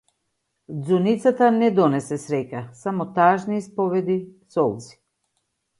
[0.93, 4.19] Ѕуницата не донесе среќа, само тажни исповеди,
[4.57, 4.99] солзи.